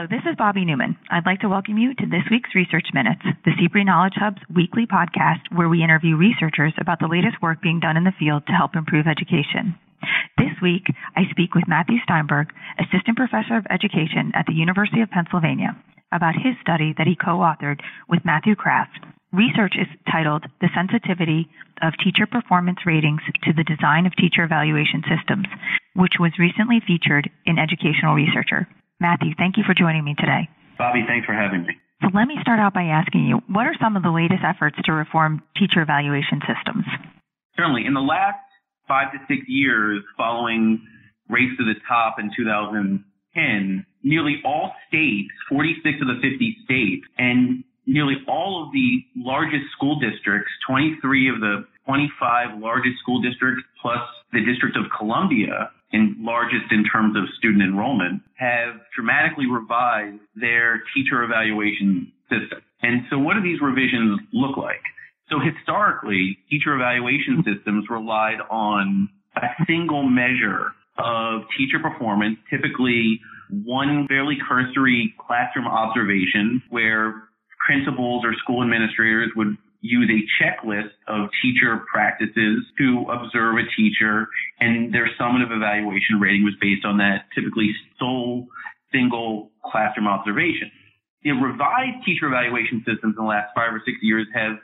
Hello, 0.00 0.08
this 0.08 0.24
is 0.24 0.40
Bobby 0.40 0.64
Newman. 0.64 0.96
I'd 1.10 1.26
like 1.28 1.40
to 1.40 1.52
welcome 1.52 1.76
you 1.76 1.92
to 1.92 2.06
this 2.08 2.24
week's 2.30 2.54
Research 2.54 2.88
Minutes, 2.94 3.20
the 3.44 3.52
CPRE 3.52 3.84
Knowledge 3.84 4.16
Hub's 4.16 4.40
weekly 4.48 4.86
podcast 4.88 5.44
where 5.52 5.68
we 5.68 5.84
interview 5.84 6.16
researchers 6.16 6.72
about 6.80 7.00
the 7.00 7.12
latest 7.12 7.36
work 7.42 7.60
being 7.60 7.80
done 7.80 7.98
in 7.98 8.04
the 8.04 8.16
field 8.18 8.46
to 8.46 8.56
help 8.56 8.76
improve 8.76 9.04
education. 9.04 9.76
This 10.38 10.56
week, 10.62 10.88
I 11.14 11.28
speak 11.28 11.52
with 11.52 11.68
Matthew 11.68 12.00
Steinberg, 12.02 12.48
Assistant 12.80 13.18
Professor 13.18 13.60
of 13.60 13.68
Education 13.68 14.32
at 14.32 14.46
the 14.48 14.56
University 14.56 15.02
of 15.02 15.12
Pennsylvania, 15.12 15.76
about 16.10 16.32
his 16.32 16.56
study 16.64 16.94
that 16.96 17.06
he 17.06 17.12
co-authored 17.12 17.84
with 18.08 18.24
Matthew 18.24 18.56
Kraft. 18.56 19.04
Research 19.36 19.76
is 19.76 20.00
titled 20.10 20.48
The 20.64 20.72
Sensitivity 20.72 21.52
of 21.84 21.92
Teacher 22.02 22.24
Performance 22.24 22.88
Ratings 22.88 23.20
to 23.44 23.52
the 23.52 23.68
Design 23.68 24.06
of 24.06 24.16
Teacher 24.16 24.48
Evaluation 24.48 25.04
Systems, 25.04 25.44
which 25.92 26.16
was 26.16 26.40
recently 26.40 26.80
featured 26.80 27.28
in 27.44 27.60
Educational 27.60 28.16
Researcher. 28.16 28.64
Matthew, 29.00 29.32
thank 29.38 29.56
you 29.56 29.64
for 29.66 29.72
joining 29.74 30.04
me 30.04 30.14
today. 30.18 30.48
Bobby, 30.76 31.04
thanks 31.08 31.24
for 31.26 31.32
having 31.32 31.62
me. 31.62 31.74
So 32.02 32.08
let 32.14 32.28
me 32.28 32.36
start 32.40 32.60
out 32.60 32.72
by 32.72 32.84
asking 32.84 33.26
you, 33.26 33.40
what 33.48 33.66
are 33.66 33.74
some 33.80 33.96
of 33.96 34.02
the 34.02 34.10
latest 34.10 34.44
efforts 34.44 34.76
to 34.84 34.92
reform 34.92 35.42
teacher 35.56 35.80
evaluation 35.80 36.40
systems? 36.44 36.84
Certainly. 37.56 37.84
In 37.86 37.94
the 37.94 38.00
last 38.04 38.40
five 38.86 39.12
to 39.12 39.18
six 39.28 39.40
years 39.48 40.02
following 40.16 40.80
Race 41.28 41.52
to 41.58 41.64
the 41.64 41.80
Top 41.88 42.16
in 42.18 42.30
2010, 42.36 43.86
nearly 44.02 44.36
all 44.44 44.72
states, 44.88 45.32
46 45.48 46.00
of 46.00 46.08
the 46.08 46.20
50 46.20 46.56
states, 46.64 47.06
and 47.18 47.64
nearly 47.86 48.16
all 48.28 48.64
of 48.64 48.72
the 48.72 49.00
largest 49.16 49.64
school 49.76 49.98
districts, 50.00 50.50
23 50.68 51.28
of 51.28 51.40
the 51.40 51.64
25 51.86 52.58
largest 52.58 52.96
school 53.02 53.20
districts 53.20 53.62
plus 53.80 54.00
the 54.32 54.44
District 54.44 54.76
of 54.76 54.84
Columbia, 54.96 55.70
in 55.92 56.16
largest 56.20 56.70
in 56.70 56.84
terms 56.84 57.16
of 57.16 57.24
student 57.38 57.62
enrollment, 57.62 58.22
have 58.36 58.80
dramatically 58.94 59.46
revised 59.46 60.20
their 60.34 60.82
teacher 60.94 61.22
evaluation 61.22 62.12
system. 62.30 62.62
And 62.82 63.02
so 63.10 63.18
what 63.18 63.34
do 63.34 63.42
these 63.42 63.60
revisions 63.60 64.20
look 64.32 64.56
like? 64.56 64.82
So 65.28 65.38
historically, 65.38 66.38
teacher 66.48 66.74
evaluation 66.74 67.44
systems 67.44 67.86
relied 67.90 68.38
on 68.50 69.08
a 69.36 69.64
single 69.66 70.02
measure 70.02 70.72
of 70.98 71.42
teacher 71.56 71.78
performance, 71.78 72.38
typically 72.50 73.20
one 73.64 74.06
fairly 74.08 74.36
cursory 74.48 75.14
classroom 75.18 75.66
observation 75.66 76.62
where 76.70 77.28
principals 77.64 78.24
or 78.24 78.32
school 78.42 78.62
administrators 78.62 79.30
would 79.36 79.56
use 79.80 80.10
a 80.10 80.20
checklist 80.42 80.92
of 81.08 81.30
teacher 81.42 81.84
practices 81.90 82.64
to 82.78 83.06
observe 83.10 83.56
a 83.56 83.66
teacher 83.76 84.28
and 84.60 84.92
their 84.92 85.08
summative 85.18 85.50
evaluation 85.50 86.20
rating 86.20 86.44
was 86.44 86.54
based 86.60 86.84
on 86.84 86.98
that 86.98 87.24
typically 87.34 87.70
sole 87.98 88.46
single 88.92 89.50
classroom 89.64 90.06
observation. 90.06 90.70
The 91.22 91.32
revised 91.32 92.04
teacher 92.04 92.26
evaluation 92.26 92.84
systems 92.86 93.14
in 93.16 93.24
the 93.24 93.28
last 93.28 93.52
five 93.54 93.72
or 93.72 93.82
six 93.84 93.98
years 94.02 94.26
have 94.34 94.56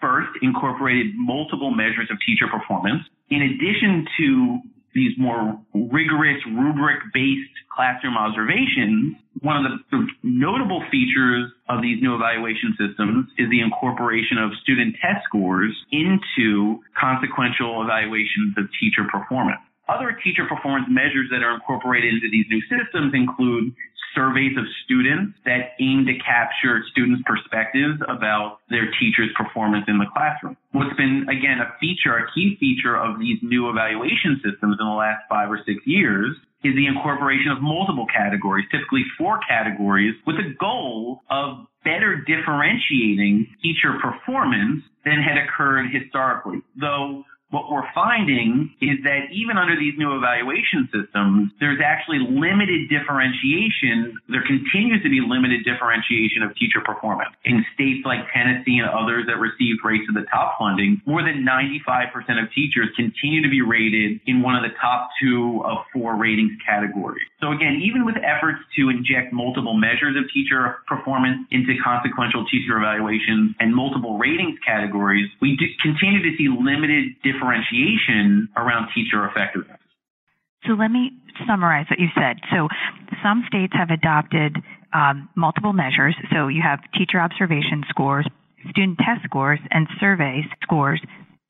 first 0.00 0.30
incorporated 0.42 1.12
multiple 1.16 1.70
measures 1.70 2.08
of 2.10 2.18
teacher 2.26 2.46
performance. 2.48 3.02
In 3.30 3.42
addition 3.42 4.06
to 4.18 4.58
these 4.94 5.12
more 5.18 5.58
rigorous 5.74 6.40
rubric-based 6.46 7.56
classroom 7.74 8.16
observations, 8.16 9.16
one 9.42 9.64
of 9.64 9.64
the 9.90 10.06
notable 10.22 10.82
features 10.90 11.50
of 11.68 11.82
these 11.82 11.98
new 12.02 12.14
evaluation 12.14 12.76
systems 12.78 13.26
is 13.38 13.50
the 13.50 13.60
incorporation 13.60 14.38
of 14.38 14.50
student 14.62 14.94
test 15.02 15.24
scores 15.26 15.74
into 15.90 16.78
consequential 16.94 17.82
evaluations 17.82 18.54
of 18.56 18.70
teacher 18.78 19.02
performance. 19.10 19.60
Other 19.88 20.16
teacher 20.24 20.46
performance 20.48 20.86
measures 20.88 21.28
that 21.30 21.42
are 21.42 21.54
incorporated 21.54 22.14
into 22.14 22.30
these 22.30 22.46
new 22.48 22.62
systems 22.70 23.12
include 23.12 23.74
surveys 24.14 24.56
of 24.56 24.64
students 24.86 25.36
that 25.44 25.74
aim 25.82 26.06
to 26.06 26.14
capture 26.22 26.80
students' 26.90 27.20
perspectives 27.26 27.98
about 28.08 28.62
their 28.70 28.88
teacher's 28.96 29.28
performance 29.36 29.84
in 29.88 29.98
the 29.98 30.06
classroom. 30.14 30.56
What's 30.72 30.94
been, 30.96 31.26
again, 31.28 31.58
a 31.58 31.74
feature, 31.82 32.16
a 32.16 32.30
key 32.32 32.56
feature 32.58 32.96
of 32.96 33.18
these 33.18 33.38
new 33.42 33.68
evaluation 33.68 34.40
systems 34.40 34.78
in 34.78 34.86
the 34.86 34.96
last 34.96 35.26
five 35.28 35.50
or 35.50 35.58
six 35.66 35.82
years 35.84 36.32
is 36.64 36.74
the 36.74 36.86
incorporation 36.86 37.52
of 37.52 37.60
multiple 37.60 38.06
categories, 38.12 38.64
typically 38.70 39.04
four 39.18 39.38
categories, 39.46 40.14
with 40.26 40.36
the 40.36 40.54
goal 40.58 41.20
of 41.30 41.66
better 41.84 42.24
differentiating 42.26 43.46
teacher 43.62 43.98
performance 44.00 44.82
than 45.04 45.20
had 45.20 45.36
occurred 45.36 45.90
historically. 45.92 46.62
Though 46.80 47.24
what 47.54 47.70
we're 47.70 47.86
finding 47.94 48.74
is 48.82 48.98
that 49.06 49.30
even 49.30 49.54
under 49.54 49.78
these 49.78 49.94
new 49.94 50.18
evaluation 50.18 50.90
systems, 50.90 51.54
there's 51.62 51.78
actually 51.78 52.18
limited 52.26 52.90
differentiation. 52.90 54.18
There 54.26 54.42
continues 54.42 55.06
to 55.06 55.08
be 55.08 55.22
limited 55.22 55.62
differentiation 55.62 56.42
of 56.42 56.50
teacher 56.58 56.82
performance. 56.82 57.30
In 57.46 57.62
states 57.70 58.02
like 58.02 58.26
Tennessee 58.34 58.82
and 58.82 58.90
others 58.90 59.30
that 59.30 59.38
received 59.38 59.86
Race 59.86 60.02
to 60.10 60.12
the 60.18 60.26
Top 60.26 60.58
funding, 60.58 60.98
more 61.06 61.22
than 61.22 61.46
95% 61.46 62.10
of 62.42 62.50
teachers 62.50 62.90
continue 62.98 63.38
to 63.46 63.48
be 63.48 63.62
rated 63.62 64.18
in 64.26 64.42
one 64.42 64.58
of 64.58 64.66
the 64.66 64.74
top 64.82 65.14
two 65.22 65.62
of 65.62 65.86
four 65.94 66.18
ratings 66.18 66.58
categories. 66.66 67.22
So 67.38 67.54
again, 67.54 67.78
even 67.86 68.02
with 68.02 68.18
efforts 68.18 68.58
to 68.74 68.90
inject 68.90 69.30
multiple 69.30 69.78
measures 69.78 70.18
of 70.18 70.26
teacher 70.34 70.82
performance 70.90 71.46
into 71.54 71.78
consequential 71.78 72.42
teacher 72.50 72.82
evaluations 72.82 73.54
and 73.62 73.70
multiple 73.70 74.18
ratings 74.18 74.58
categories, 74.66 75.30
we 75.38 75.54
continue 75.78 76.18
to 76.18 76.34
see 76.34 76.50
limited 76.50 77.14
differentiation 77.22 77.43
differentiation 77.44 78.48
around 78.56 78.88
teacher 78.94 79.26
effectiveness. 79.28 79.78
So 80.66 80.72
let 80.72 80.90
me 80.90 81.12
summarize 81.46 81.86
what 81.90 81.98
you 81.98 82.08
said. 82.16 82.40
So 82.50 82.68
some 83.22 83.44
states 83.46 83.72
have 83.76 83.90
adopted 83.90 84.56
um, 84.94 85.28
multiple 85.36 85.72
measures. 85.72 86.16
So 86.32 86.48
you 86.48 86.62
have 86.62 86.80
teacher 86.96 87.20
observation 87.20 87.84
scores, 87.88 88.26
student 88.70 88.98
test 88.98 89.24
scores, 89.24 89.60
and 89.70 89.86
survey 90.00 90.42
scores 90.62 91.00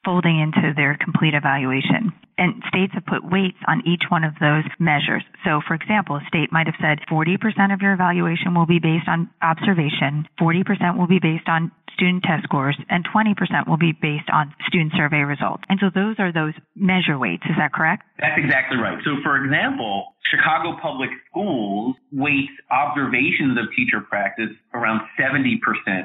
folding 0.04 0.40
into 0.40 0.74
their 0.76 0.98
complete 1.02 1.34
evaluation. 1.34 2.12
And 2.36 2.62
states 2.68 2.92
have 2.94 3.06
put 3.06 3.24
weights 3.24 3.58
on 3.68 3.86
each 3.86 4.10
one 4.10 4.24
of 4.24 4.34
those 4.40 4.66
measures. 4.78 5.22
So, 5.46 5.62
for 5.66 5.74
example, 5.74 6.16
a 6.16 6.24
state 6.26 6.50
might 6.50 6.66
have 6.66 6.76
said 6.82 6.98
40% 7.08 7.38
of 7.72 7.80
your 7.80 7.94
evaluation 7.94 8.54
will 8.54 8.66
be 8.66 8.80
based 8.80 9.08
on 9.08 9.30
observation, 9.40 10.26
40% 10.40 10.98
will 10.98 11.06
be 11.06 11.20
based 11.22 11.48
on 11.48 11.70
student 11.94 12.22
test 12.22 12.44
scores, 12.44 12.76
and 12.90 13.06
20% 13.06 13.34
will 13.66 13.78
be 13.78 13.92
based 13.92 14.28
on 14.32 14.54
student 14.66 14.92
survey 14.96 15.22
results. 15.22 15.64
And 15.68 15.78
so 15.80 15.90
those 15.94 16.16
are 16.18 16.32
those 16.32 16.54
measure 16.74 17.18
weights. 17.18 17.44
Is 17.46 17.56
that 17.58 17.72
correct? 17.72 18.04
That's 18.18 18.38
exactly 18.38 18.78
right. 18.78 18.98
So, 19.04 19.18
for 19.22 19.42
example, 19.42 20.14
Chicago 20.30 20.76
Public 20.80 21.10
Schools 21.30 21.96
weights 22.12 22.52
observations 22.70 23.58
of 23.58 23.68
teacher 23.76 24.00
practice 24.00 24.50
around 24.72 25.00
70% 25.20 25.60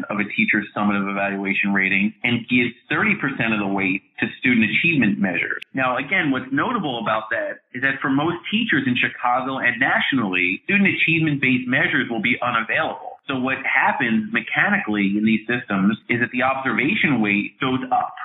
of 0.09 0.19
a 0.19 0.25
teacher's 0.35 0.67
summative 0.75 1.09
evaluation 1.09 1.73
rating 1.73 2.13
and 2.23 2.45
gives 2.50 2.75
30% 2.91 3.53
of 3.53 3.59
the 3.59 3.67
weight 3.67 4.03
to 4.19 4.27
student 4.39 4.67
achievement 4.69 5.19
measures. 5.19 5.63
Now, 5.73 5.97
again, 5.97 6.31
what's 6.31 6.51
notable 6.51 7.00
about 7.01 7.31
that 7.31 7.63
is 7.73 7.81
that 7.81 8.01
for 8.01 8.09
most 8.09 8.38
teachers 8.51 8.83
in 8.85 8.95
Chicago 9.00 9.57
and 9.57 9.79
nationally, 9.79 10.61
student 10.66 10.89
achievement 10.89 11.41
based 11.41 11.67
measures 11.67 12.09
will 12.09 12.21
be 12.21 12.35
unavailable. 12.44 13.19
So 13.29 13.38
what 13.38 13.62
happens 13.62 14.34
mechanically 14.34 15.13
in 15.16 15.23
these 15.23 15.45
systems 15.45 15.95
is 16.09 16.19
that 16.19 16.34
the 16.34 16.41
observation 16.41 17.22
weight 17.22 17.62
goes 17.62 17.85
up 17.94 18.16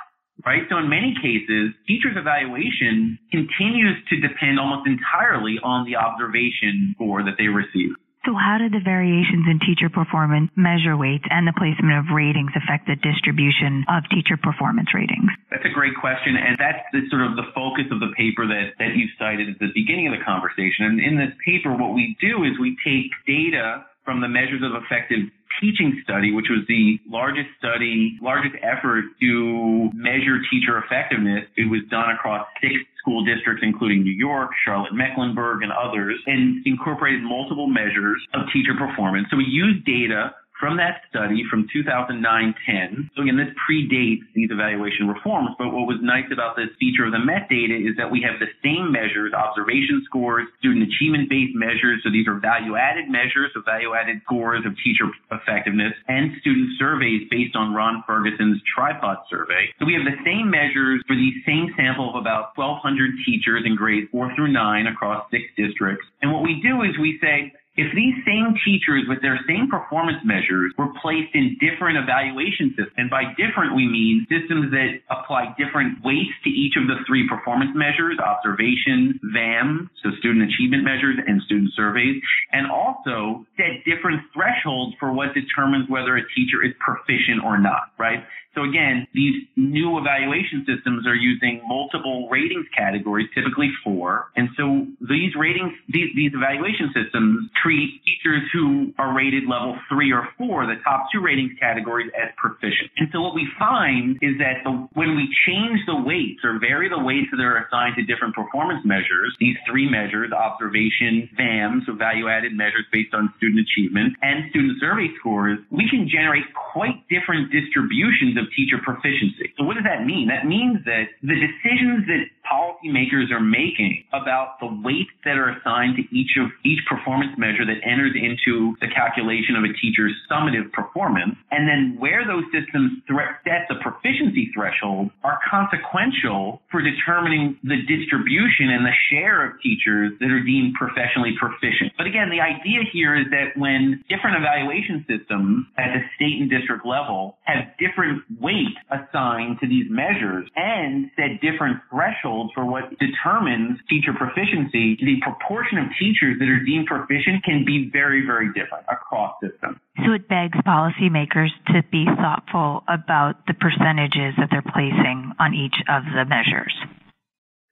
right? 0.43 0.63
So 0.69 0.77
in 0.77 0.89
many 0.89 1.15
cases, 1.15 1.71
teachers' 1.87 2.17
evaluation 2.17 3.17
continues 3.31 3.97
to 4.09 4.19
depend 4.19 4.59
almost 4.59 4.85
entirely 4.87 5.57
on 5.63 5.85
the 5.85 5.95
observation 5.95 6.93
score 6.95 7.23
that 7.23 7.39
they 7.39 7.47
receive. 7.47 7.95
So 8.25 8.33
how 8.33 8.57
did 8.57 8.73
the 8.73 8.81
variations 8.81 9.45
in 9.45 9.61
teacher 9.61 9.85
performance 9.85 10.49
measure 10.57 10.97
weights 10.97 11.29
and 11.29 11.45
the 11.45 11.53
placement 11.53 11.93
of 11.93 12.09
ratings 12.09 12.49
affect 12.57 12.89
the 12.89 12.97
distribution 12.97 13.85
of 13.85 14.01
teacher 14.09 14.33
performance 14.33 14.89
ratings? 14.97 15.29
That's 15.53 15.65
a 15.65 15.69
great 15.69 15.93
question. 15.93 16.33
And 16.33 16.57
that's 16.57 16.81
the, 16.89 17.05
sort 17.13 17.21
of 17.21 17.37
the 17.37 17.45
focus 17.53 17.85
of 17.93 18.01
the 18.01 18.09
paper 18.17 18.49
that, 18.49 18.81
that 18.81 18.97
you 18.97 19.05
cited 19.21 19.53
at 19.53 19.61
the 19.61 19.69
beginning 19.77 20.09
of 20.09 20.17
the 20.17 20.25
conversation. 20.25 20.89
And 20.89 20.97
in 20.97 21.21
this 21.21 21.37
paper, 21.45 21.77
what 21.77 21.93
we 21.93 22.17
do 22.17 22.41
is 22.49 22.57
we 22.57 22.73
take 22.81 23.13
data 23.29 23.85
from 24.05 24.21
the 24.21 24.29
Measures 24.29 24.61
of 24.63 24.71
Effective 24.83 25.27
Teaching 25.59 26.01
study, 26.03 26.33
which 26.33 26.47
was 26.49 26.67
the 26.67 26.99
largest 27.07 27.47
study, 27.57 28.19
largest 28.21 28.55
effort 28.61 29.05
to 29.21 29.89
measure 29.93 30.37
teacher 30.51 30.77
effectiveness. 30.83 31.47
It 31.55 31.69
was 31.69 31.81
done 31.89 32.11
across 32.11 32.45
six 32.61 32.75
school 32.99 33.23
districts, 33.23 33.63
including 33.63 34.03
New 34.03 34.13
York, 34.13 34.51
Charlotte 34.65 34.93
Mecklenburg, 34.93 35.63
and 35.63 35.71
others, 35.71 36.19
and 36.25 36.65
incorporated 36.67 37.23
multiple 37.23 37.67
measures 37.67 38.19
of 38.33 38.41
teacher 38.51 38.75
performance. 38.77 39.27
So 39.31 39.37
we 39.37 39.45
used 39.45 39.85
data 39.85 40.35
from 40.65 40.81
that 40.81 41.05
study 41.13 41.45
from 41.45 41.69
2009-10. 41.69 43.13
So 43.13 43.21
again, 43.21 43.37
this 43.37 43.53
predates 43.69 44.25
these 44.33 44.49
evaluation 44.49 45.05
reforms, 45.05 45.53
but 45.61 45.69
what 45.69 45.85
was 45.85 46.01
nice 46.01 46.25
about 46.33 46.57
this 46.57 46.73
feature 46.81 47.05
of 47.05 47.13
the 47.13 47.21
MET 47.21 47.45
data 47.53 47.77
is 47.77 47.93
that 48.01 48.09
we 48.09 48.25
have 48.25 48.41
the 48.41 48.49
same 48.65 48.89
measures, 48.89 49.29
observation 49.29 50.01
scores, 50.09 50.49
student 50.57 50.89
achievement-based 50.89 51.53
measures. 51.53 52.01
So 52.01 52.09
these 52.09 52.25
are 52.25 52.41
value-added 52.41 53.13
measures, 53.13 53.53
so 53.53 53.61
value-added 53.61 54.25
scores 54.25 54.65
of 54.65 54.73
teacher 54.81 55.05
effectiveness 55.29 55.93
and 56.09 56.33
student 56.41 56.73
surveys 56.81 57.29
based 57.29 57.53
on 57.53 57.77
Ron 57.77 58.01
Ferguson's 58.09 58.57
tripod 58.65 59.21
survey. 59.29 59.69
So 59.77 59.85
we 59.85 59.93
have 59.93 60.09
the 60.09 60.17
same 60.25 60.49
measures 60.49 61.05
for 61.05 61.13
the 61.13 61.29
same 61.45 61.77
sample 61.77 62.09
of 62.09 62.17
about 62.17 62.57
1,200 62.57 63.21
teachers 63.21 63.69
in 63.69 63.77
grades 63.77 64.09
four 64.09 64.33
through 64.33 64.49
nine 64.49 64.89
across 64.89 65.29
six 65.29 65.45
districts. 65.53 66.09
And 66.25 66.33
what 66.33 66.41
we 66.41 66.57
do 66.65 66.81
is 66.81 66.97
we 66.97 67.21
say, 67.21 67.53
if 67.75 67.91
these 67.93 68.15
same 68.23 68.55
teachers 68.63 69.03
with 69.07 69.21
their 69.21 69.39
same 69.47 69.67
performance 69.69 70.23
measures 70.23 70.71
were 70.77 70.91
placed 71.01 71.35
in 71.35 71.59
different 71.59 71.99
evaluation 71.99 72.71
systems, 72.71 72.95
and 72.95 73.09
by 73.09 73.35
different 73.35 73.75
we 73.75 73.87
mean 73.87 74.25
systems 74.31 74.71
that 74.71 75.03
apply 75.11 75.53
different 75.59 75.99
weights 76.03 76.31
to 76.43 76.49
each 76.49 76.79
of 76.79 76.87
the 76.87 77.03
three 77.05 77.27
performance 77.27 77.71
measures, 77.75 78.17
observation, 78.19 79.19
VAM, 79.35 79.89
so 80.03 80.09
student 80.19 80.47
achievement 80.47 80.83
measures 80.83 81.19
and 81.27 81.41
student 81.43 81.71
surveys, 81.75 82.21
and 82.51 82.71
also 82.71 83.45
set 83.57 83.83
different 83.83 84.23
thresholds 84.33 84.95
for 84.99 85.11
what 85.11 85.33
determines 85.33 85.89
whether 85.89 86.15
a 86.15 86.23
teacher 86.31 86.63
is 86.63 86.71
proficient 86.79 87.43
or 87.43 87.57
not, 87.59 87.91
right? 87.99 88.23
So 88.55 88.63
again, 88.63 89.05
these 89.13 89.35
new 89.57 89.99
evaluation 89.99 90.65
systems 90.65 91.05
are 91.05 91.15
using 91.15 91.61
multiple 91.67 92.29
ratings 92.31 92.65
categories, 92.75 93.27
typically 93.35 93.69
four. 93.83 94.31
And 94.37 94.47
so 94.55 94.87
these 95.01 95.35
ratings, 95.35 95.73
these, 95.89 96.07
these 96.15 96.31
evaluation 96.33 96.87
systems 96.95 97.51
treat 97.65 97.99
teachers 98.07 98.45
who 98.53 98.93
are 98.97 99.11
rated 99.13 99.43
level 99.49 99.75
three 99.91 100.13
or 100.13 100.29
four, 100.37 100.65
the 100.65 100.79
top 100.87 101.11
two 101.11 101.19
ratings 101.19 101.51
categories, 101.59 102.07
as 102.15 102.31
proficient. 102.39 102.87
And 102.95 103.09
so 103.11 103.19
what 103.19 103.35
we 103.35 103.43
find 103.59 104.15
is 104.21 104.39
that 104.39 104.63
the, 104.63 104.71
when 104.95 105.19
we 105.19 105.27
change 105.43 105.83
the 105.83 105.99
weights 105.99 106.47
or 106.47 106.59
vary 106.59 106.87
the 106.87 107.01
weights 107.01 107.27
that 107.35 107.43
are 107.43 107.59
assigned 107.67 107.99
to 107.99 108.03
different 108.07 108.31
performance 108.31 108.79
measures, 108.87 109.35
these 109.43 109.59
three 109.67 109.89
measures, 109.89 110.31
observation, 110.31 111.27
VAM, 111.35 111.83
so 111.83 111.91
value 111.91 112.31
added 112.31 112.55
measures 112.55 112.87
based 112.93 113.11
on 113.11 113.33
student 113.35 113.59
achievement, 113.59 114.15
and 114.23 114.47
student 114.55 114.79
survey 114.79 115.11
scores, 115.19 115.59
we 115.75 115.89
can 115.91 116.07
generate 116.07 116.47
quite 116.55 117.03
different 117.11 117.51
distributions 117.51 118.39
of 118.39 118.45
of 118.45 118.53
teacher 118.53 118.77
proficiency. 118.83 119.49
So 119.57 119.65
what 119.65 119.75
does 119.75 119.83
that 119.89 120.05
mean? 120.05 120.29
That 120.29 120.45
means 120.45 120.85
that 120.85 121.09
the 121.21 121.33
decisions 121.33 122.05
that 122.05 122.29
policymakers 122.45 123.31
are 123.31 123.41
making 123.41 124.03
about 124.13 124.59
the 124.59 124.69
weights 124.83 125.11
that 125.25 125.37
are 125.37 125.49
assigned 125.49 125.97
to 125.97 126.03
each 126.15 126.37
of 126.37 126.47
each 126.63 126.79
performance 126.87 127.33
measure 127.37 127.65
that 127.65 127.81
enters 127.83 128.13
into 128.15 128.75
the 128.81 128.87
calculation 128.93 129.55
of 129.55 129.63
a 129.63 129.73
teacher's 129.81 130.13
summative 130.29 130.71
performance, 130.71 131.35
and 131.51 131.67
then 131.67 131.97
where 131.99 132.25
those 132.25 132.43
systems 132.53 133.01
set 133.43 133.65
the 133.69 133.75
proficiency 133.81 134.51
threshold 134.53 135.09
are 135.23 135.39
consequential 135.49 136.61
for 136.69 136.81
determining 136.81 137.57
the 137.63 137.81
distribution 137.89 138.69
and 138.69 138.85
the 138.85 138.95
share 139.09 139.45
of 139.45 139.61
teachers 139.61 140.13
that 140.19 140.29
are 140.29 140.43
deemed 140.43 140.73
professionally 140.75 141.33
proficient. 141.39 141.91
But 141.97 142.07
again, 142.07 142.29
the 142.29 142.41
idea 142.41 142.85
here 142.91 143.15
is 143.15 143.25
that 143.31 143.57
when 143.57 144.03
different 144.09 144.37
evaluation 144.37 145.05
systems 145.07 145.65
at 145.77 145.93
the 145.93 146.01
state 146.15 146.37
and 146.41 146.49
district 146.49 146.85
level 146.85 147.37
have 147.43 147.73
different 147.79 148.23
weight 148.39 148.75
assigned 148.91 149.59
to 149.61 149.67
these 149.67 149.89
measures 149.89 150.49
and 150.55 151.09
set 151.15 151.41
different 151.41 151.81
thresholds 151.89 152.34
for 152.53 152.65
what 152.65 152.91
determines 152.99 153.79
teacher 153.89 154.13
proficiency, 154.13 154.97
the 154.99 155.17
proportion 155.21 155.77
of 155.77 155.85
teachers 155.99 156.37
that 156.39 156.49
are 156.49 156.63
deemed 156.63 156.87
proficient 156.87 157.43
can 157.43 157.63
be 157.65 157.89
very, 157.91 158.25
very 158.25 158.47
different 158.53 158.85
across 158.91 159.35
systems. 159.41 159.77
So 160.03 160.11
it 160.13 160.27
begs 160.27 160.57
policymakers 160.65 161.49
to 161.71 161.83
be 161.91 162.05
thoughtful 162.05 162.83
about 162.87 163.45
the 163.47 163.55
percentages 163.55 164.35
that 164.37 164.49
they're 164.51 164.65
placing 164.65 165.31
on 165.39 165.53
each 165.53 165.75
of 165.87 166.03
the 166.11 166.25
measures. 166.25 166.73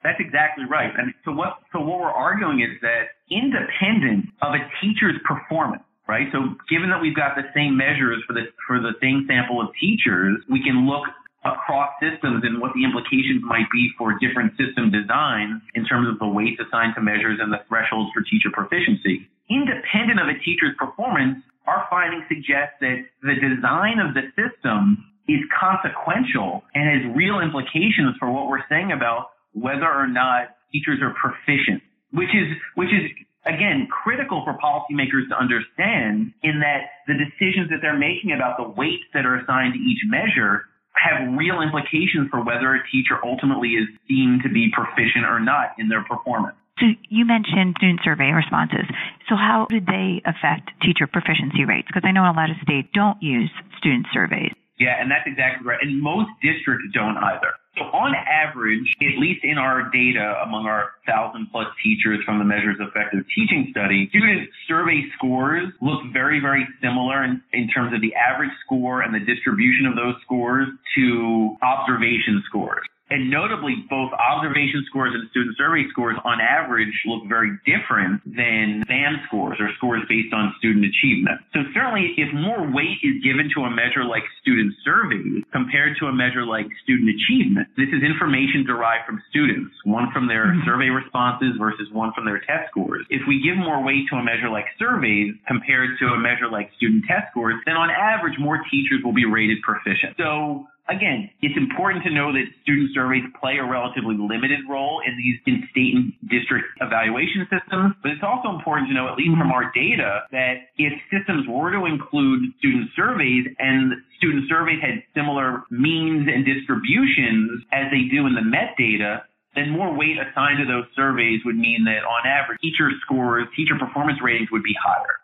That's 0.04 0.20
exactly 0.20 0.66
right. 0.66 0.92
And 0.98 1.14
so 1.24 1.32
what 1.32 1.64
so 1.72 1.80
what 1.80 2.00
we're 2.00 2.12
arguing 2.12 2.60
is 2.60 2.76
that 2.82 3.16
independent 3.32 4.36
of 4.42 4.52
a 4.52 4.60
teacher's 4.84 5.16
performance, 5.24 5.84
right? 6.08 6.28
So 6.36 6.60
given 6.70 6.92
that 6.92 7.02
we've 7.02 7.16
got 7.16 7.36
the 7.40 7.48
same 7.56 7.78
measures 7.78 8.20
for 8.28 8.34
the 8.34 8.52
for 8.68 8.84
the 8.84 8.92
same 9.02 9.26
sample 9.32 9.62
of 9.64 9.72
teachers, 9.80 10.44
we 10.52 10.62
can 10.62 10.86
look 10.86 11.08
across 11.46 11.92
systems 12.00 12.44
and 12.48 12.60
what 12.60 12.72
the 12.74 12.84
implications 12.84 13.44
might 13.44 13.68
be 13.72 13.92
for 13.98 14.16
different 14.20 14.56
system 14.56 14.92
designs 14.92 15.60
in 15.76 15.84
terms 15.86 16.08
of 16.08 16.20
the 16.20 16.28
weights 16.28 16.60
assigned 16.64 16.96
to 16.96 17.02
measures 17.04 17.40
and 17.44 17.52
the 17.52 17.60
thresholds 17.68 18.12
for 18.16 18.24
teacher 18.24 18.52
proficiency. 18.52 19.28
Independent 19.52 20.24
of 20.24 20.32
a 20.32 20.40
teacher's 20.40 20.72
performance, 20.80 21.44
our 21.68 21.84
findings 21.92 22.24
suggest 22.32 22.80
that 22.80 23.04
the 23.22 23.36
design 23.36 24.00
of 24.00 24.16
the 24.16 24.32
system 24.40 25.04
is 25.28 25.44
consequential 25.52 26.64
and 26.76 26.84
has 26.88 27.02
real 27.16 27.40
implications 27.40 28.16
for 28.20 28.32
what 28.32 28.48
we're 28.48 28.64
saying 28.68 28.92
about 28.92 29.36
whether 29.52 29.88
or 29.88 30.08
not 30.08 30.56
teachers 30.72 31.00
are 31.04 31.16
proficient, 31.16 31.84
which 32.12 32.32
is, 32.32 32.56
which 32.76 32.92
is 32.92 33.12
again, 33.46 33.88
critical 33.92 34.44
for 34.44 34.56
policymakers 34.60 35.28
to 35.30 35.36
understand 35.36 36.32
in 36.44 36.64
that 36.64 37.04
the 37.08 37.16
decisions 37.20 37.70
that 37.70 37.80
they're 37.82 38.00
making 38.00 38.32
about 38.32 38.56
the 38.58 38.64
weights 38.64 39.04
that 39.14 39.26
are 39.26 39.36
assigned 39.36 39.74
to 39.76 39.80
each 39.80 40.00
measure 40.08 40.72
have 40.96 41.36
real 41.38 41.62
implications 41.62 42.30
for 42.30 42.44
whether 42.44 42.76
a 42.76 42.82
teacher 42.92 43.20
ultimately 43.24 43.76
is 43.76 43.88
deemed 44.08 44.42
to 44.44 44.50
be 44.50 44.70
proficient 44.72 45.26
or 45.26 45.40
not 45.40 45.74
in 45.78 45.90
their 45.90 46.04
performance. 46.04 46.56
So 46.80 46.90
you 47.10 47.26
mentioned 47.26 47.76
student 47.78 48.02
survey 48.04 48.34
responses. 48.34 48.90
So 49.30 49.36
how 49.36 49.68
did 49.70 49.86
they 49.86 50.22
affect 50.26 50.74
teacher 50.82 51.06
proficiency 51.06 51.66
rates? 51.66 51.88
Because 51.88 52.04
I 52.06 52.12
know 52.12 52.26
a 52.26 52.34
lot 52.34 52.50
of 52.50 52.58
states 52.64 52.90
don't 52.94 53.22
use 53.22 53.52
student 53.78 54.08
surveys. 54.14 54.54
Yeah, 54.80 54.98
and 55.00 55.10
that's 55.10 55.26
exactly 55.26 55.66
right. 55.66 55.78
And 55.82 56.02
most 56.02 56.30
districts 56.42 56.86
don't 56.94 57.18
either. 57.18 57.54
So 57.78 57.86
on 57.86 58.14
average, 58.14 58.86
at 59.02 59.18
least 59.18 59.44
in 59.44 59.58
our 59.58 59.90
data 59.90 60.42
among 60.46 60.68
our 60.68 60.92
thousand 61.08 61.48
plus 61.52 61.66
teachers 61.84 62.20
from 62.24 62.38
the 62.38 62.46
Measures 62.46 62.78
of 62.80 62.90
Effective 62.90 63.26
Teaching 63.34 63.68
study, 63.72 64.08
student 64.10 64.50
survey 64.68 65.02
scores 65.18 65.74
look 65.82 66.02
very, 66.14 66.40
very 66.40 66.68
similar 66.84 67.24
in, 67.24 67.42
in 67.52 67.68
terms 67.70 67.94
of 67.94 68.02
the 68.02 68.14
average 68.14 68.52
score 68.64 69.02
and 69.02 69.14
the 69.14 69.20
distribution 69.20 69.88
of 69.88 69.96
those 69.96 70.14
scores 70.24 70.68
to 70.96 71.58
observation 71.64 72.44
scores. 72.46 72.86
And 73.10 73.30
notably, 73.30 73.84
both 73.90 74.12
observation 74.16 74.86
scores 74.88 75.14
and 75.14 75.30
student 75.30 75.58
survey 75.58 75.84
scores 75.92 76.18
on 76.24 76.40
average 76.40 76.94
look 77.06 77.28
very 77.28 77.52
different 77.68 78.24
than 78.26 78.84
VAM 78.88 79.22
scores 79.28 79.60
or 79.60 79.70
scores 79.78 80.02
based 80.08 80.34
on 80.34 80.56
student 80.58 80.86
achievement. 80.88 81.38
So 81.54 81.68
certainly 81.76 82.16
if 82.18 82.32
more 82.34 82.64
weight 82.72 82.98
is 83.04 83.22
given 83.22 83.52
to 83.56 83.68
a 83.68 83.72
measure 83.72 84.08
like 84.08 84.24
student 84.42 84.74
surveys 84.84 85.44
compared 85.52 86.00
to 86.00 86.08
a 86.08 86.14
measure 86.14 86.46
like 86.48 86.66
student 86.84 87.12
achievement, 87.12 87.68
this 87.76 87.92
is 87.92 88.02
information 88.02 88.66
derived 88.66 89.06
from 89.06 89.22
students, 89.30 89.76
one 89.84 90.10
from 90.16 90.28
their 90.28 90.50
mm-hmm. 90.50 90.66
survey 90.66 90.90
responses 90.90 91.54
versus 91.60 91.92
one 91.92 92.16
from 92.16 92.26
their 92.26 92.40
test 92.40 92.72
scores. 92.72 93.06
If 93.12 93.28
we 93.28 93.44
give 93.44 93.60
more 93.60 93.84
weight 93.84 94.08
to 94.10 94.18
a 94.18 94.24
measure 94.24 94.50
like 94.50 94.66
surveys 94.80 95.36
compared 95.46 96.00
to 96.00 96.16
a 96.16 96.20
measure 96.20 96.48
like 96.50 96.72
student 96.80 97.04
test 97.06 97.30
scores, 97.32 97.60
then 97.68 97.76
on 97.76 97.92
average 97.92 98.40
more 98.40 98.64
teachers 98.72 99.04
will 99.04 99.14
be 99.14 99.26
rated 99.26 99.60
proficient. 99.62 100.16
So 100.18 100.66
Again, 100.90 101.32
it's 101.40 101.56
important 101.56 102.04
to 102.04 102.12
know 102.12 102.36
that 102.36 102.44
student 102.62 102.92
surveys 102.94 103.24
play 103.40 103.56
a 103.56 103.64
relatively 103.64 104.20
limited 104.20 104.68
role 104.68 105.00
in 105.08 105.16
these 105.16 105.40
in 105.48 105.64
state 105.72 105.96
and 105.96 106.12
district 106.28 106.68
evaluation 106.84 107.48
systems, 107.48 107.96
but 108.04 108.12
it's 108.12 108.24
also 108.24 108.52
important 108.52 108.92
to 108.92 108.94
know, 108.94 109.08
at 109.08 109.16
least 109.16 109.32
from 109.40 109.56
our 109.56 109.72
data, 109.72 110.28
that 110.36 110.76
if 110.76 110.92
systems 111.08 111.48
were 111.48 111.72
to 111.72 111.88
include 111.88 112.52
student 112.60 112.92
surveys 113.00 113.48
and 113.64 113.96
student 114.20 114.44
surveys 114.52 114.84
had 114.84 115.00
similar 115.16 115.64
means 115.72 116.28
and 116.28 116.44
distributions 116.44 117.64
as 117.72 117.88
they 117.88 118.12
do 118.12 118.28
in 118.28 118.36
the 118.36 118.44
MET 118.44 118.76
data, 118.76 119.24
then 119.56 119.72
more 119.72 119.96
weight 119.96 120.20
assigned 120.20 120.60
to 120.60 120.68
those 120.68 120.86
surveys 121.00 121.40
would 121.48 121.56
mean 121.56 121.88
that 121.88 122.04
on 122.04 122.28
average, 122.28 122.60
teacher 122.60 122.92
scores, 123.08 123.48
teacher 123.56 123.80
performance 123.80 124.20
ratings 124.20 124.52
would 124.52 124.64
be 124.64 124.76
higher. 124.84 125.16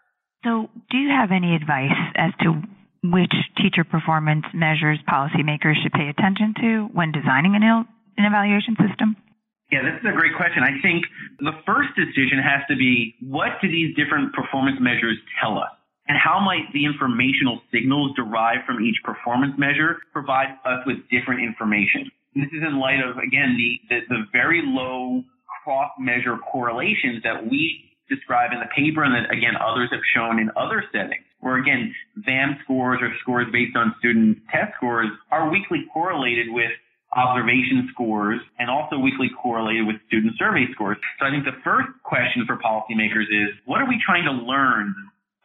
So, 0.44 0.70
do 0.89 0.98
you 0.98 1.10
have 1.12 1.36
any 1.36 1.51
advice 1.51 1.92
as 2.16 2.32
to 2.48 2.63
which 3.03 3.34
teacher 3.58 3.84
performance 3.84 4.46
measures 4.53 5.00
policymakers 5.08 5.82
should 5.82 5.94
pay 5.94 6.10
attention 6.10 6.53
to 6.62 6.89
when 6.94 7.12
designing 7.12 7.56
an, 7.56 7.63
an 7.63 8.25
evaluation 8.25 8.75
system? 8.75 9.15
Yeah, 9.72 9.86
this 9.86 10.01
is 10.01 10.06
a 10.10 10.18
great 10.18 10.34
question. 10.36 10.63
I 10.63 10.82
think 10.82 11.06
the 11.39 11.53
first 11.65 11.94
decision 11.94 12.41
has 12.41 12.65
to 12.70 12.75
be 12.75 13.15
what 13.22 13.62
do 13.62 13.70
these 13.70 13.96
different 13.96 14.34
performance 14.34 14.77
measures 14.82 15.18
tell 15.41 15.58
us? 15.60 15.70
And 16.10 16.18
how 16.18 16.41
might 16.41 16.65
the 16.74 16.86
informational 16.86 17.62
signals 17.72 18.15
derived 18.15 18.65
from 18.65 18.82
each 18.82 18.98
performance 19.06 19.53
measure 19.60 20.01
provide 20.12 20.58
us 20.65 20.82
with 20.88 20.98
different 21.13 21.46
information? 21.46 22.10
This 22.34 22.50
is 22.50 22.65
in 22.65 22.79
light 22.79 22.98
of, 22.98 23.18
again, 23.22 23.53
the, 23.53 23.77
the, 23.89 24.00
the 24.10 24.22
very 24.34 24.62
low 24.65 25.22
cross 25.63 25.91
measure 26.00 26.38
correlations 26.51 27.22
that 27.24 27.46
we 27.46 27.94
describe 28.10 28.51
in 28.51 28.60
the 28.60 28.70
paper 28.75 29.04
and 29.04 29.13
that, 29.13 29.32
again, 29.32 29.54
others 29.56 29.89
have 29.92 30.04
shown 30.13 30.39
in 30.39 30.50
other 30.58 30.84
settings 30.92 31.24
where 31.39 31.58
again, 31.58 31.94
VAM 32.18 32.60
scores 32.63 33.00
or 33.01 33.12
scores 33.22 33.48
based 33.51 33.75
on 33.75 33.96
student 34.00 34.38
test 34.51 34.75
scores 34.78 35.08
are 35.32 35.50
weakly 35.50 35.86
correlated 35.94 36.48
with 36.50 36.72
observation 37.16 37.89
scores 37.92 38.39
and 38.60 38.70
also 38.70 39.00
weakly 39.00 39.30
correlated 39.42 39.88
with 39.88 39.96
student 40.08 40.34
survey 40.38 40.66
scores. 40.74 40.98
So 41.20 41.25
I 41.25 41.32
think 41.32 41.46
the 41.46 41.58
first 41.63 41.89
question 42.04 42.46
for 42.46 42.58
policymakers 42.58 43.25
is, 43.32 43.56
what 43.66 43.82
are 43.82 43.88
we 43.88 43.98
trying 44.06 44.25
to 44.25 44.32
learn 44.32 44.94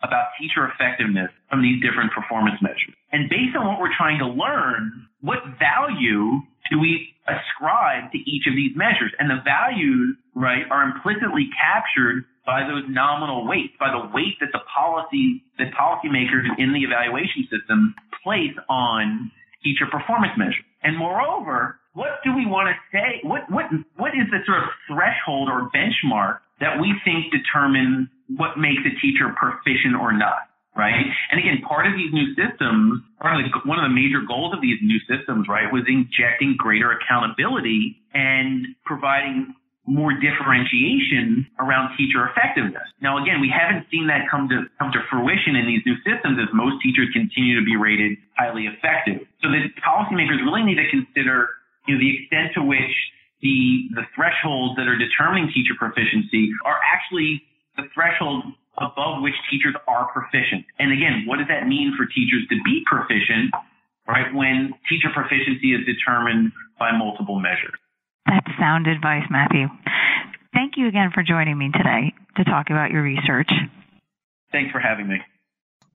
about 0.02 0.36
teacher 0.38 0.68
effectiveness 0.68 1.30
from 1.48 1.62
these 1.62 1.80
different 1.80 2.12
performance 2.12 2.60
measures? 2.60 2.92
And 3.12 3.30
based 3.30 3.56
on 3.56 3.64
what 3.66 3.80
we're 3.80 3.94
trying 3.96 4.18
to 4.18 4.28
learn, 4.28 5.08
what 5.22 5.40
value 5.56 6.42
do 6.68 6.78
we 6.78 7.14
ascribe 7.24 8.12
to 8.12 8.18
each 8.18 8.44
of 8.44 8.52
these 8.52 8.76
measures? 8.76 9.14
And 9.18 9.30
the 9.30 9.40
values, 9.40 10.18
right, 10.34 10.64
are 10.70 10.82
implicitly 10.82 11.48
captured 11.54 12.24
by 12.44 12.66
those 12.68 12.84
nominal 12.88 13.46
weights, 13.48 13.72
by 13.80 13.88
the 13.88 14.04
weight 14.12 14.36
that 14.40 14.52
the 14.52 14.60
policy, 14.68 15.42
that 15.58 15.72
policymakers 15.72 16.44
in 16.58 16.72
the 16.74 16.84
evaluation 16.84 17.48
system 17.48 17.94
place 18.22 18.54
on 18.68 19.30
teacher 19.62 19.86
performance 19.90 20.32
measures. 20.36 20.66
And 20.82 20.98
moreover, 20.98 21.80
what 21.94 22.20
do 22.22 22.36
we 22.36 22.44
want 22.44 22.68
to 22.68 22.76
say? 22.92 23.24
What, 23.24 23.48
what, 23.48 23.64
what 23.96 24.12
is 24.12 24.28
the 24.28 24.44
sort 24.44 24.60
of 24.60 24.68
threshold 24.84 25.48
or 25.48 25.70
benchmark 25.72 26.44
that 26.60 26.76
we 26.80 26.92
think 27.04 27.32
determines 27.32 28.08
what 28.36 28.58
makes 28.60 28.84
a 28.84 28.92
teacher 29.00 29.32
proficient 29.36 29.96
or 29.96 30.12
not 30.12 30.52
right? 30.76 31.06
And 31.30 31.38
again, 31.38 31.62
part 31.66 31.86
of 31.86 31.94
these 31.94 32.12
new 32.12 32.34
systems, 32.34 33.00
part 33.20 33.38
of 33.38 33.46
the, 33.46 33.68
one 33.68 33.78
of 33.78 33.86
the 33.86 33.94
major 33.94 34.26
goals 34.26 34.52
of 34.52 34.60
these 34.60 34.78
new 34.82 34.98
systems, 35.06 35.46
right, 35.48 35.72
was 35.72 35.86
injecting 35.86 36.56
greater 36.58 36.90
accountability 36.90 38.02
and 38.12 38.74
providing 38.84 39.54
more 39.86 40.16
differentiation 40.16 41.44
around 41.60 41.92
teacher 41.96 42.24
effectiveness. 42.32 42.88
Now, 43.04 43.20
again, 43.20 43.40
we 43.40 43.52
haven't 43.52 43.84
seen 43.92 44.08
that 44.08 44.24
come 44.30 44.48
to 44.48 44.64
come 44.80 44.92
to 44.92 45.00
fruition 45.12 45.56
in 45.56 45.68
these 45.68 45.84
new 45.84 45.96
systems 46.00 46.40
as 46.40 46.48
most 46.56 46.80
teachers 46.80 47.12
continue 47.12 47.58
to 47.60 47.64
be 47.64 47.76
rated 47.76 48.16
highly 48.36 48.64
effective. 48.64 49.28
So 49.44 49.52
the 49.52 49.68
policymakers 49.84 50.40
really 50.40 50.64
need 50.64 50.80
to 50.80 50.88
consider, 50.88 51.52
you 51.84 51.94
know, 51.94 52.00
the 52.00 52.10
extent 52.16 52.56
to 52.56 52.64
which 52.64 52.92
the 53.44 53.92
the 53.92 54.08
thresholds 54.16 54.80
that 54.80 54.88
are 54.88 54.96
determining 54.96 55.52
teacher 55.52 55.76
proficiency 55.76 56.48
are 56.64 56.80
actually 56.80 57.44
the 57.76 57.84
threshold 57.92 58.56
above 58.80 59.20
which 59.20 59.36
teachers 59.52 59.76
are 59.86 60.08
proficient. 60.10 60.64
And 60.80 60.90
again, 60.96 61.28
what 61.28 61.38
does 61.38 61.48
that 61.52 61.68
mean 61.68 61.94
for 61.94 62.08
teachers 62.08 62.42
to 62.50 62.56
be 62.64 62.82
proficient, 62.88 63.52
right, 64.08 64.32
when 64.34 64.72
teacher 64.88 65.12
proficiency 65.12 65.76
is 65.76 65.84
determined 65.86 66.50
by 66.80 66.90
multiple 66.90 67.38
measures? 67.38 67.76
That's 68.64 68.70
sound 68.70 68.86
advice, 68.86 69.24
Matthew. 69.30 69.68
Thank 70.54 70.74
you 70.78 70.88
again 70.88 71.10
for 71.12 71.22
joining 71.22 71.58
me 71.58 71.70
today 71.70 72.14
to 72.36 72.44
talk 72.44 72.70
about 72.70 72.92
your 72.92 73.02
research. 73.02 73.50
Thanks 74.52 74.72
for 74.72 74.80
having 74.80 75.06
me. 75.06 75.18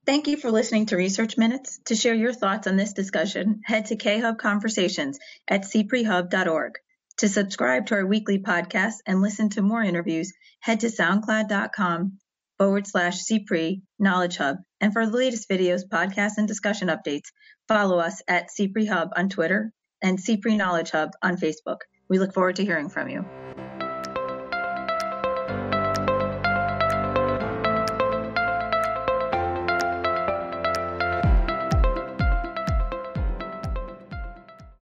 Thank 0.05 0.27
you 0.27 0.37
for 0.37 0.51
listening 0.51 0.85
to 0.87 0.95
Research 0.95 1.35
Minutes. 1.35 1.79
To 1.85 1.95
share 1.95 2.13
your 2.13 2.31
thoughts 2.31 2.67
on 2.67 2.75
this 2.75 2.93
discussion, 2.93 3.61
head 3.65 3.87
to 3.87 3.95
khub 3.95 4.37
conversations 4.37 5.17
at 5.47 5.63
cprehub.org. 5.63 6.73
To 7.17 7.27
subscribe 7.27 7.87
to 7.87 7.95
our 7.95 8.05
weekly 8.05 8.37
podcast 8.37 8.97
and 9.07 9.19
listen 9.19 9.49
to 9.51 9.63
more 9.63 9.81
interviews, 9.81 10.31
head 10.59 10.81
to 10.81 10.87
soundcloud.com 10.87 12.19
forward 12.59 12.85
slash 12.85 13.23
CPRE 13.23 13.81
Knowledge 13.97 14.37
Hub. 14.37 14.57
And 14.79 14.93
for 14.93 15.07
the 15.07 15.17
latest 15.17 15.49
videos, 15.49 15.81
podcasts, 15.91 16.37
and 16.37 16.47
discussion 16.47 16.89
updates, 16.89 17.31
follow 17.67 17.97
us 17.97 18.21
at 18.27 18.49
CPRE 18.49 18.87
Hub 18.87 19.09
on 19.15 19.29
Twitter 19.29 19.73
and 20.03 20.19
CPRE 20.19 20.55
Knowledge 20.55 20.91
Hub 20.91 21.11
on 21.23 21.35
Facebook. 21.35 21.79
We 22.09 22.19
look 22.19 22.33
forward 22.33 22.57
to 22.57 22.65
hearing 22.65 22.89
from 22.89 23.09
you. 23.09 23.29